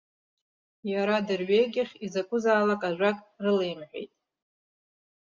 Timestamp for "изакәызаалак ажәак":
2.05-3.17